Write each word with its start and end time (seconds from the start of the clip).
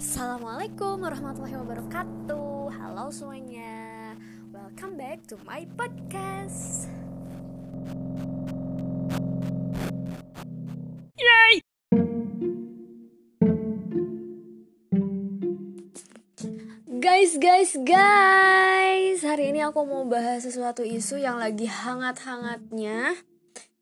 Assalamualaikum 0.00 1.00
warahmatullahi 1.00 1.56
wabarakatuh. 1.56 2.72
Halo 2.76 3.08
semuanya. 3.08 4.12
Welcome 4.52 5.00
back 5.00 5.24
to 5.32 5.40
my 5.48 5.64
podcast. 5.72 6.92
Yay! 11.16 11.64
Guys, 17.00 17.40
guys, 17.40 17.72
guys. 17.80 19.24
Hari 19.24 19.56
ini 19.56 19.64
aku 19.64 19.88
mau 19.88 20.04
bahas 20.04 20.44
sesuatu 20.44 20.84
isu 20.84 21.16
yang 21.16 21.40
lagi 21.40 21.64
hangat-hangatnya 21.64 23.16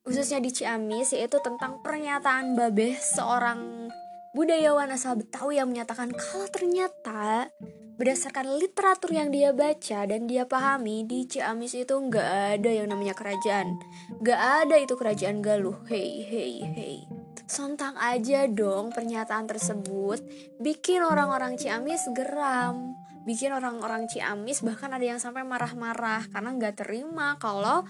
Khususnya 0.09 0.41
di 0.41 0.49
Ciamis 0.49 1.13
Yaitu 1.13 1.37
tentang 1.45 1.85
pernyataan 1.85 2.57
Babeh 2.57 2.97
Seorang 2.97 3.93
budayawan 4.33 4.89
asal 4.89 5.21
Betawi 5.21 5.61
yang 5.61 5.69
menyatakan 5.69 6.17
kalau 6.17 6.49
ternyata 6.49 7.53
berdasarkan 8.01 8.57
literatur 8.57 9.13
yang 9.13 9.29
dia 9.29 9.53
baca 9.53 10.09
dan 10.09 10.25
dia 10.25 10.49
pahami 10.49 11.05
di 11.05 11.29
Ciamis 11.29 11.77
itu 11.77 11.93
nggak 11.93 12.57
ada 12.57 12.71
yang 12.73 12.89
namanya 12.89 13.13
kerajaan. 13.13 13.77
Nggak 14.25 14.41
ada 14.65 14.77
itu 14.81 14.97
kerajaan 14.97 15.45
Galuh. 15.45 15.77
Hei 15.93 16.25
hei 16.25 16.55
hei. 16.65 16.97
Sontang 17.45 18.01
aja 18.01 18.49
dong 18.49 18.89
pernyataan 18.97 19.45
tersebut. 19.45 20.25
Bikin 20.57 21.05
orang-orang 21.05 21.61
Ciamis 21.61 22.09
geram. 22.17 22.97
Bikin 23.29 23.53
orang-orang 23.53 24.09
Ciamis 24.09 24.65
bahkan 24.65 24.89
ada 24.89 25.05
yang 25.05 25.21
sampai 25.21 25.45
marah-marah 25.45 26.33
karena 26.33 26.49
nggak 26.57 26.81
terima 26.81 27.37
kalau 27.37 27.85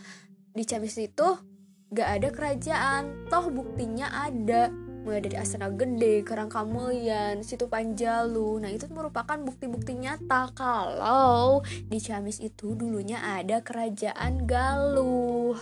di 0.51 0.67
Ciamis 0.67 0.99
itu 0.99 1.58
nggak 1.89 2.09
ada 2.21 2.29
kerajaan 2.29 3.03
toh 3.33 3.49
buktinya 3.49 4.13
ada 4.13 4.69
mulai 5.09 5.25
dari 5.25 5.41
Astana 5.41 5.73
Gede, 5.73 6.21
Karangkamulyan, 6.21 7.41
Situ 7.41 7.65
Panjalu. 7.65 8.61
Nah, 8.61 8.69
itu 8.69 8.85
merupakan 8.93 9.41
bukti-bukti 9.41 9.97
nyata 9.97 10.53
kalau 10.53 11.65
di 11.65 11.97
Ciamis 11.97 12.45
itu 12.45 12.77
dulunya 12.77 13.17
ada 13.17 13.65
kerajaan 13.65 14.45
Galuh. 14.45 15.57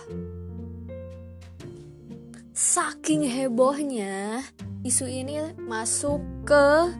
Saking 2.51 3.23
hebohnya, 3.23 4.43
isu 4.83 5.07
ini 5.07 5.55
masuk 5.63 6.19
ke 6.43 6.91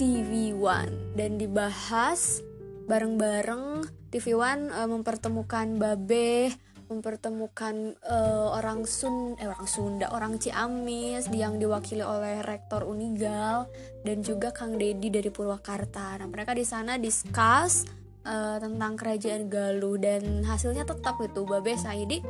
TV 0.00 0.56
One 0.56 1.12
dan 1.12 1.36
dibahas 1.36 2.40
bareng-bareng 2.88 3.84
TV 4.08 4.32
One 4.32 4.72
uh, 4.72 4.88
mempertemukan 4.88 5.76
Babe 5.76 6.56
mempertemukan 6.92 7.96
uh, 8.04 8.52
orang 8.52 8.84
Sun 8.84 9.40
eh 9.40 9.48
orang 9.48 9.64
Sunda, 9.64 10.12
orang 10.12 10.36
Ciamis 10.36 11.32
yang 11.32 11.56
diwakili 11.56 12.04
oleh 12.04 12.44
rektor 12.44 12.84
Unigal 12.84 13.66
dan 14.04 14.20
juga 14.20 14.52
Kang 14.52 14.76
Dedi 14.76 15.08
dari 15.08 15.32
Purwakarta. 15.32 16.20
Nah, 16.20 16.28
mereka 16.28 16.52
di 16.52 16.68
sana 16.68 17.00
discuss 17.00 17.88
uh, 18.28 18.60
tentang 18.60 19.00
kerajaan 19.00 19.48
Galuh 19.48 19.96
dan 19.96 20.44
hasilnya 20.44 20.84
tetap 20.84 21.16
itu 21.24 21.42
Babe 21.48 21.74
Saidi 21.74 22.20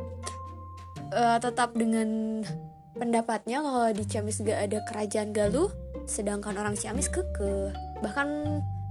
uh, 1.13 1.37
tetap 1.39 1.77
dengan 1.77 2.41
pendapatnya 2.97 3.61
kalau 3.61 3.89
di 3.93 4.03
Ciamis 4.05 4.41
gak 4.41 4.59
ada 4.69 4.79
kerajaan 4.85 5.33
Galuh, 5.33 5.69
sedangkan 6.05 6.57
orang 6.57 6.77
Ciamis 6.77 7.09
keke. 7.09 7.73
Bahkan 8.01 8.27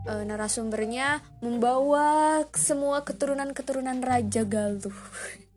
uh, 0.09 0.23
narasumbernya 0.27 1.23
membawa 1.43 2.43
semua 2.55 3.03
keturunan-keturunan 3.07 4.03
Raja 4.03 4.43
Galuh. 4.47 4.95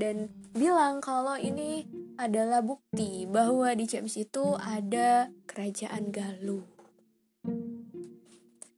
dan 0.00 0.32
bilang 0.56 1.04
kalau 1.04 1.36
ini 1.36 1.84
adalah 2.16 2.64
bukti 2.64 3.28
bahwa 3.28 3.68
di 3.76 3.84
Ciamis 3.84 4.16
itu 4.16 4.56
ada 4.56 5.28
kerajaan 5.44 6.08
Galuh. 6.08 6.64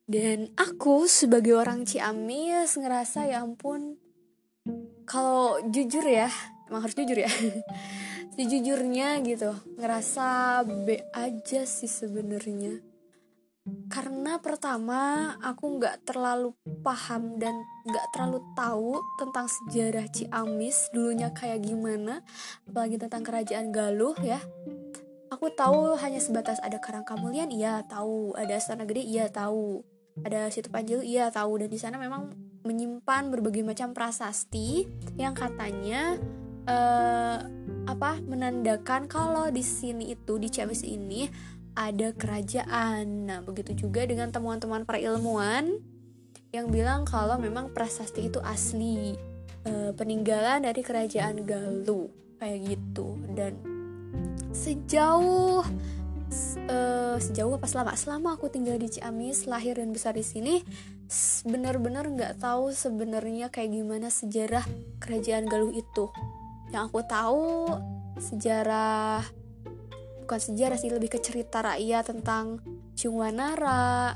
Dan 0.02 0.50
aku 0.58 1.06
sebagai 1.06 1.54
orang 1.54 1.86
Ciamis 1.86 2.74
ngerasa 2.74 3.30
ya 3.30 3.46
ampun 3.46 3.94
kalau 5.06 5.62
jujur 5.70 6.02
ya, 6.02 6.26
emang 6.66 6.82
harus 6.82 6.98
jujur 6.98 7.22
ya. 7.22 7.30
Sejujurnya 8.34 9.22
gitu, 9.22 9.54
ngerasa 9.78 10.62
B 10.66 10.98
aja 11.14 11.62
sih 11.62 11.90
sebenarnya 11.90 12.91
karena 13.92 14.40
pertama 14.40 15.32
aku 15.44 15.76
nggak 15.76 16.08
terlalu 16.08 16.56
paham 16.80 17.36
dan 17.36 17.52
nggak 17.84 18.06
terlalu 18.16 18.40
tahu 18.56 18.96
tentang 19.20 19.44
sejarah 19.44 20.08
Ciamis 20.08 20.88
dulunya 20.96 21.28
kayak 21.28 21.60
gimana 21.60 22.24
apalagi 22.64 22.96
tentang 22.96 23.20
kerajaan 23.20 23.68
Galuh 23.68 24.16
ya. 24.24 24.40
Aku 25.28 25.52
tahu 25.52 25.96
hanya 26.00 26.20
sebatas 26.24 26.56
ada 26.64 26.80
Karangkamulyan 26.80 27.52
iya 27.52 27.84
tahu. 27.84 28.32
Ada 28.36 28.60
Astana 28.60 28.84
Gede 28.84 29.04
iya 29.04 29.32
tahu. 29.32 29.80
Ada 30.24 30.52
Situ 30.52 30.68
Panjalu 30.68 31.08
iya 31.08 31.32
tahu. 31.32 31.56
Dan 31.56 31.72
di 31.72 31.80
sana 31.80 31.96
memang 31.96 32.32
menyimpan 32.68 33.32
berbagai 33.32 33.64
macam 33.64 33.96
prasasti 33.96 34.84
yang 35.16 35.32
katanya 35.32 36.20
uh, 36.68 37.40
apa 37.88 38.20
menandakan 38.28 39.08
kalau 39.08 39.48
di 39.48 39.64
sini 39.64 40.12
itu 40.12 40.36
di 40.36 40.52
Ciamis 40.52 40.84
ini 40.84 41.26
ada 41.72 42.12
kerajaan. 42.12 43.28
Nah, 43.28 43.38
begitu 43.40 43.86
juga 43.86 44.04
dengan 44.04 44.28
temuan-temuan 44.28 44.84
para 44.84 45.00
ilmuwan 45.00 45.80
yang 46.52 46.68
bilang 46.68 47.08
kalau 47.08 47.40
memang 47.40 47.72
prasasti 47.72 48.28
itu 48.28 48.36
asli 48.44 49.16
e, 49.64 49.96
peninggalan 49.96 50.68
dari 50.68 50.84
kerajaan 50.84 51.48
Galuh 51.48 52.12
kayak 52.36 52.76
gitu. 52.76 53.16
Dan 53.32 53.56
sejauh 54.52 55.64
e, 56.68 56.78
sejauh 57.16 57.56
apa? 57.56 57.64
Selama 57.64 57.96
selama 57.96 58.28
aku 58.36 58.52
tinggal 58.52 58.76
di 58.76 58.92
Ciamis 58.92 59.48
lahir 59.48 59.80
dan 59.80 59.96
besar 59.96 60.12
di 60.12 60.24
sini 60.24 60.60
benar-benar 61.44 62.08
nggak 62.08 62.40
tahu 62.40 62.72
sebenarnya 62.72 63.52
kayak 63.52 63.72
gimana 63.72 64.12
sejarah 64.12 64.64
kerajaan 65.00 65.48
Galuh 65.48 65.72
itu. 65.72 66.12
Yang 66.68 66.82
aku 66.92 67.00
tahu 67.08 67.48
sejarah 68.20 69.41
bukan 70.22 70.38
sejarah 70.38 70.78
sih 70.78 70.88
lebih 70.88 71.10
ke 71.10 71.18
cerita 71.18 71.60
rakyat 71.60 72.14
tentang 72.14 72.62
Cungwanara 72.94 74.14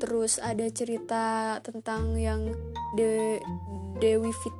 terus 0.00 0.40
ada 0.40 0.66
cerita 0.72 1.58
tentang 1.60 2.16
yang 2.16 2.50
de 2.96 3.38
Dewi 4.00 4.32
Fit 4.32 4.56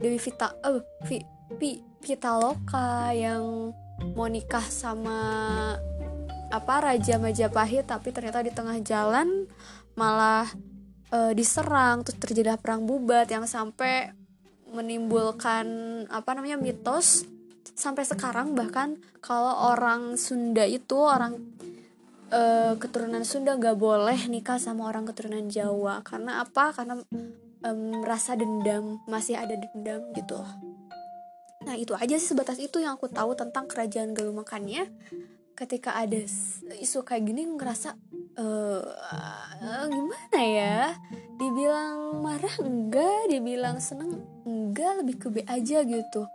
Dewi 0.00 0.16
Vita 0.16 0.54
oh 0.64 0.80
Vi, 1.04 1.20
Vi, 1.58 1.82
Pitaloka 2.00 3.12
yang 3.12 3.74
mau 4.14 4.30
nikah 4.30 4.64
sama 4.64 5.18
apa 6.48 6.74
Raja 6.78 7.18
Majapahit 7.18 7.90
tapi 7.90 8.14
ternyata 8.14 8.40
di 8.40 8.54
tengah 8.54 8.78
jalan 8.80 9.50
malah 9.98 10.46
e, 11.10 11.34
diserang 11.34 12.06
terus 12.06 12.16
terjadi 12.22 12.54
perang 12.56 12.86
bubat 12.86 13.26
yang 13.28 13.44
sampai 13.44 14.14
menimbulkan 14.70 15.66
apa 16.06 16.30
namanya 16.36 16.60
mitos 16.60 17.26
sampai 17.74 18.06
sekarang 18.06 18.54
bahkan 18.54 19.00
kalau 19.18 19.74
orang 19.74 20.14
Sunda 20.14 20.62
itu 20.62 20.94
orang 20.94 21.34
uh, 22.30 22.78
keturunan 22.78 23.26
Sunda 23.26 23.58
nggak 23.58 23.74
boleh 23.74 24.30
nikah 24.30 24.62
sama 24.62 24.86
orang 24.86 25.08
keturunan 25.08 25.50
Jawa. 25.50 26.06
Karena 26.06 26.46
apa? 26.46 26.70
Karena 26.70 26.94
um, 27.66 28.02
rasa 28.06 28.38
dendam 28.38 29.02
masih 29.10 29.34
ada 29.34 29.58
dendam 29.58 30.14
gitu. 30.14 30.38
Nah 31.66 31.74
itu 31.74 31.98
aja 31.98 32.14
sih 32.14 32.30
sebatas 32.30 32.62
itu 32.62 32.78
yang 32.78 32.94
aku 32.94 33.10
tahu 33.10 33.34
tentang 33.34 33.66
kerajaan 33.66 34.14
Galuh 34.14 34.30
makanya 34.30 34.86
ketika 35.56 35.96
ada 35.96 36.20
isu 36.78 37.00
kayak 37.02 37.32
gini 37.32 37.48
ngerasa 37.48 37.96
uh, 38.38 38.82
uh, 39.58 39.84
gimana 39.90 40.38
ya? 40.38 40.94
Dibilang 41.36 42.22
marah 42.22 42.54
enggak? 42.62 43.32
Dibilang 43.32 43.82
seneng 43.82 44.22
enggak? 44.46 45.02
Lebih 45.02 45.16
ke 45.18 45.26
B 45.32 45.36
aja 45.42 45.82
gitu 45.82 46.28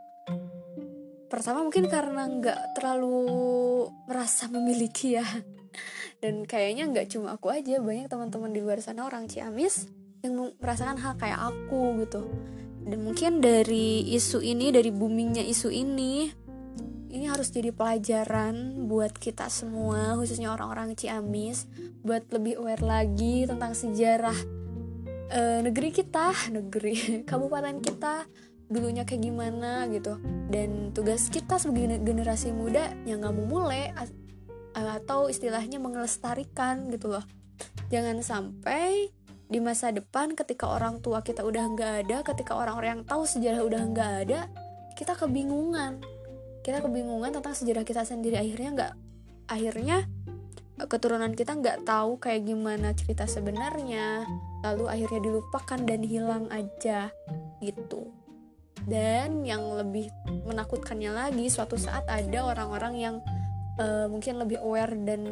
pertama 1.31 1.64
mungkin 1.64 1.88
karena 1.88 2.28
nggak 2.28 2.75
terlalu 2.75 3.23
merasa 4.05 4.52
memiliki 4.52 5.16
ya. 5.16 5.26
Dan 6.20 6.44
kayaknya 6.44 6.91
nggak 6.91 7.08
cuma 7.16 7.34
aku 7.40 7.50
aja 7.50 7.79
banyak 7.79 8.11
teman-teman 8.11 8.52
di 8.52 8.59
luar 8.59 8.84
sana 8.84 9.08
orang 9.08 9.26
Ciamis 9.32 9.88
yang 10.22 10.53
merasakan 10.59 11.00
hal 11.00 11.16
kayak 11.16 11.40
aku 11.40 12.03
gitu. 12.03 12.28
Dan 12.84 13.08
mungkin 13.08 13.40
dari 13.40 14.11
isu 14.11 14.44
ini 14.44 14.70
dari 14.70 14.91
boomingnya 14.91 15.41
isu 15.41 15.72
ini 15.72 16.29
ini 17.11 17.28
harus 17.28 17.52
jadi 17.52 17.76
pelajaran 17.76 18.88
buat 18.88 19.11
kita 19.11 19.52
semua 19.52 20.16
khususnya 20.16 20.55
orang-orang 20.55 20.96
Ciamis 20.96 21.67
buat 22.02 22.28
lebih 22.32 22.59
aware 22.64 22.82
lagi 22.82 23.44
tentang 23.46 23.76
sejarah 23.76 24.38
uh, 25.32 25.59
negeri 25.64 25.90
kita 25.91 26.32
negeri 26.58 27.28
kabupaten 27.28 27.78
kita 27.84 28.26
dulunya 28.72 29.03
kayak 29.03 29.28
gimana 29.28 29.85
gitu. 29.91 30.16
Dan 30.47 30.96
tugas 30.96 31.28
kita 31.28 31.59
sebagai 31.59 32.00
generasi 32.00 32.56
muda 32.56 32.96
yang 33.03 33.20
nggak 33.20 33.35
mau 33.35 33.59
mulai 33.59 33.91
atau 34.72 35.28
istilahnya 35.28 35.84
mengelestarikan 35.84 36.88
gitu 36.88 37.12
loh. 37.12 37.23
Jangan 37.91 38.23
sampai 38.23 39.12
di 39.52 39.59
masa 39.59 39.91
depan 39.91 40.32
ketika 40.32 40.72
orang 40.72 41.03
tua 41.03 41.20
kita 41.20 41.44
udah 41.44 41.76
nggak 41.76 41.94
ada 42.08 42.18
ketika 42.23 42.56
orang-orang 42.56 43.03
yang 43.03 43.06
tahu 43.06 43.28
sejarah 43.28 43.68
udah 43.68 43.82
nggak 43.91 44.12
ada 44.26 44.40
kita 44.96 45.20
kebingungan. 45.20 46.00
Kita 46.64 46.79
kebingungan 46.79 47.35
tentang 47.35 47.52
sejarah 47.52 47.84
kita 47.84 48.08
sendiri. 48.08 48.40
Akhirnya 48.40 48.70
nggak 48.72 48.94
akhirnya 49.52 50.08
keturunan 50.88 51.35
kita 51.35 51.59
nggak 51.59 51.84
tahu 51.84 52.16
kayak 52.24 52.47
gimana 52.47 52.96
cerita 52.96 53.28
sebenarnya. 53.28 54.24
Lalu 54.64 54.88
akhirnya 54.88 55.20
dilupakan 55.20 55.79
dan 55.84 56.00
hilang 56.06 56.47
aja 56.47 57.12
gitu 57.59 58.21
dan 58.85 59.45
yang 59.45 59.61
lebih 59.78 60.09
menakutkannya 60.45 61.11
lagi 61.13 61.45
suatu 61.49 61.78
saat 61.78 62.05
ada 62.09 62.39
orang-orang 62.45 62.93
yang 62.97 63.16
uh, 63.78 64.07
mungkin 64.09 64.41
lebih 64.41 64.61
aware 64.61 64.93
dan 65.05 65.23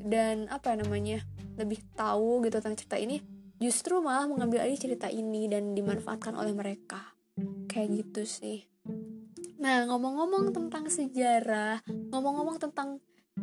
dan 0.00 0.48
apa 0.48 0.74
namanya 0.76 1.22
lebih 1.56 1.80
tahu 1.92 2.44
gitu 2.44 2.60
tentang 2.60 2.76
cerita 2.76 2.96
ini 2.96 3.20
justru 3.60 4.00
malah 4.00 4.24
mengambil 4.24 4.64
alih 4.64 4.80
cerita 4.80 5.12
ini 5.12 5.44
dan 5.46 5.76
dimanfaatkan 5.76 6.32
oleh 6.32 6.56
mereka. 6.56 7.12
Kayak 7.68 7.88
gitu 8.04 8.22
sih. 8.24 8.64
Nah 9.60 9.84
ngomong-ngomong 9.84 10.56
tentang 10.56 10.88
sejarah 10.88 11.84
ngomong-ngomong 11.86 12.56
tentang 12.56 13.00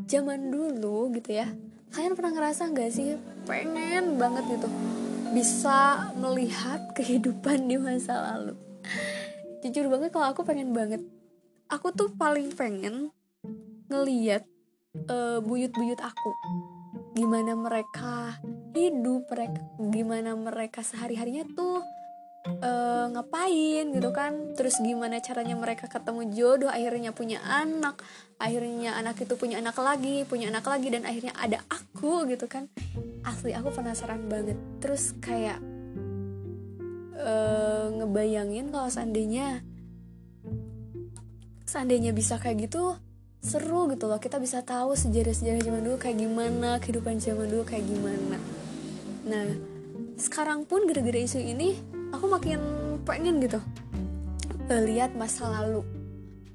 zaman 0.10 0.50
dulu 0.50 1.14
gitu 1.14 1.42
ya 1.42 1.48
kalian 1.94 2.14
pernah 2.20 2.34
ngerasa 2.36 2.74
nggak 2.74 2.92
sih? 2.92 3.16
Pengen 3.48 4.20
banget 4.20 4.44
gitu 4.58 4.68
bisa 5.38 6.10
melihat 6.18 6.82
kehidupan 6.98 7.70
di 7.70 7.78
masa 7.78 8.34
lalu. 8.34 8.58
Jujur 9.62 9.86
banget 9.86 10.10
kalau 10.10 10.34
aku 10.34 10.42
pengen 10.42 10.74
banget. 10.74 11.06
Aku 11.70 11.94
tuh 11.94 12.10
paling 12.18 12.50
pengen 12.58 13.14
ngeliat 13.86 14.42
uh, 15.06 15.38
buyut-buyut 15.46 16.02
aku. 16.02 16.32
Gimana 17.14 17.54
mereka 17.54 18.42
hidup 18.74 19.30
mereka 19.30 19.62
gimana 19.78 20.34
mereka 20.34 20.82
sehari 20.82 21.14
harinya 21.14 21.46
tuh 21.54 21.86
uh, 22.64 23.06
ngapain 23.12 23.92
gitu 23.92 24.10
kan? 24.16 24.56
Terus 24.56 24.80
gimana 24.80 25.20
caranya 25.20 25.56
mereka 25.60 25.92
ketemu 25.92 26.22
jodoh 26.32 26.72
akhirnya 26.72 27.12
punya 27.12 27.44
anak 27.44 28.00
akhirnya 28.38 28.94
anak 28.94 29.18
itu 29.18 29.34
punya 29.34 29.58
anak 29.58 29.74
lagi 29.82 30.22
punya 30.30 30.54
anak 30.54 30.70
lagi 30.70 30.94
dan 30.94 31.04
akhirnya 31.04 31.34
ada 31.36 31.60
aku 31.68 32.26
gitu 32.30 32.46
kan. 32.48 32.70
Asli 33.26 33.52
aku 33.52 33.74
penasaran 33.74 34.26
banget. 34.32 34.58
Terus 34.80 35.18
kayak 35.20 35.60
uh, 37.18 37.92
ngebayangin 37.98 38.72
kalau 38.72 38.88
seandainya 38.88 39.62
seandainya 41.68 42.16
bisa 42.16 42.40
kayak 42.40 42.70
gitu 42.72 42.96
seru 43.44 43.92
gitu 43.92 44.08
loh. 44.08 44.22
Kita 44.22 44.40
bisa 44.40 44.64
tahu 44.64 44.96
sejarah-sejarah 44.96 45.62
zaman 45.62 45.82
dulu 45.84 45.98
kayak 46.00 46.18
gimana 46.20 46.80
kehidupan 46.80 47.20
zaman 47.20 47.50
dulu 47.50 47.64
kayak 47.68 47.84
gimana. 47.84 48.38
Nah 49.28 49.48
sekarang 50.18 50.66
pun 50.66 50.90
gara-gara 50.90 51.22
isu 51.22 51.38
ini 51.38 51.97
aku 52.12 52.26
makin 52.30 52.60
pengen 53.04 53.40
gitu 53.44 53.60
uh, 54.68 54.82
lihat 54.84 55.16
masa 55.16 55.48
lalu. 55.48 55.84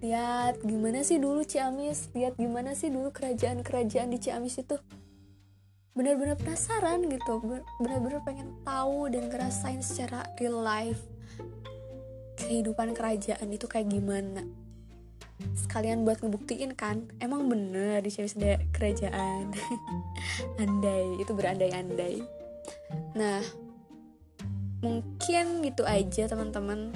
Lihat 0.02 0.66
gimana 0.66 1.06
sih 1.06 1.22
dulu 1.22 1.46
Ciamis 1.46 2.10
lihat 2.12 2.34
gimana 2.34 2.74
sih 2.74 2.90
dulu 2.90 3.14
kerajaan-kerajaan 3.14 4.10
di 4.10 4.18
Ciamis 4.18 4.58
itu. 4.58 4.76
Benar-benar 5.92 6.40
penasaran 6.40 7.04
gitu 7.06 7.44
benar-benar 7.78 8.24
pengen 8.24 8.56
tahu 8.64 9.12
dan 9.12 9.28
ngerasain 9.28 9.84
secara 9.84 10.24
real 10.40 10.64
life 10.64 11.00
kehidupan 12.40 12.96
kerajaan 12.96 13.48
itu 13.52 13.68
kayak 13.68 13.92
gimana. 13.92 14.42
Sekalian 15.58 16.06
buat 16.06 16.22
ngebuktiin 16.22 16.74
kan 16.74 17.06
emang 17.22 17.46
bener 17.46 18.02
di 18.02 18.10
Ciamis 18.10 18.34
ada 18.40 18.58
kerajaan. 18.74 19.54
Andai 20.62 21.22
itu 21.22 21.30
berandai-andai. 21.30 22.24
Nah 23.14 23.38
mungkin 24.82 25.62
gitu 25.62 25.86
aja 25.86 26.26
teman-teman. 26.26 26.90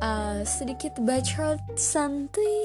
Uh, 0.00 0.40
sedikit 0.48 0.96
bacot 1.04 1.60
santuy 1.76 2.64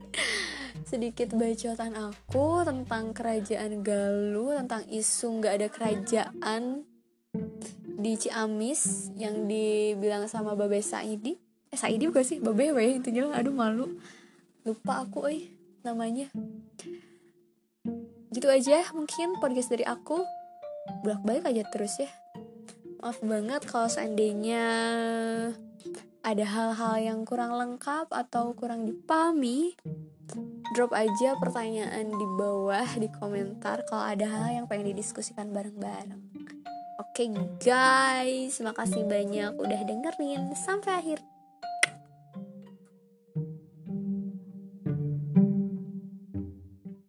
sedikit 0.88 1.36
bacotan 1.36 1.92
aku 1.92 2.64
tentang 2.64 3.12
kerajaan 3.12 3.84
Galuh 3.84 4.56
tentang 4.56 4.86
isu 4.88 5.42
nggak 5.42 5.54
ada 5.60 5.68
kerajaan 5.68 6.86
di 8.00 8.12
Ciamis 8.16 9.12
yang 9.18 9.44
dibilang 9.50 10.30
sama 10.30 10.56
Babe 10.56 10.80
Saidi. 10.80 11.36
Eh 11.68 11.76
Saidi 11.76 12.08
bukan 12.08 12.24
sih? 12.24 12.38
Babe 12.40 12.72
weh 12.72 12.96
intinya 12.96 13.34
aduh 13.36 13.52
malu. 13.52 13.98
Lupa 14.64 15.04
aku 15.04 15.28
eh 15.28 15.52
namanya. 15.84 16.30
Gitu 18.30 18.46
aja 18.46 18.86
mungkin 18.94 19.36
podcast 19.42 19.68
dari 19.74 19.84
aku. 19.84 20.22
Bolak 21.02 21.20
balik 21.26 21.44
aja 21.50 21.66
terus 21.68 21.98
ya 21.98 22.08
maaf 23.06 23.22
banget 23.22 23.62
kalau 23.70 23.86
seandainya 23.86 24.66
ada 26.26 26.42
hal-hal 26.42 26.98
yang 26.98 27.22
kurang 27.22 27.54
lengkap 27.54 28.10
atau 28.10 28.50
kurang 28.58 28.82
dipahami 28.82 29.78
drop 30.74 30.90
aja 30.90 31.38
pertanyaan 31.38 32.10
di 32.10 32.26
bawah 32.34 32.98
di 32.98 33.06
komentar 33.14 33.86
kalau 33.86 34.10
ada 34.10 34.26
hal 34.26 34.58
yang 34.58 34.66
pengen 34.66 34.90
didiskusikan 34.90 35.54
bareng-bareng. 35.54 36.18
Oke 36.98 37.30
okay, 37.30 37.30
guys 37.62 38.58
makasih 38.58 39.06
banyak 39.06 39.54
udah 39.54 39.80
dengerin. 39.86 40.50
Sampai 40.58 40.98
akhir 40.98 41.22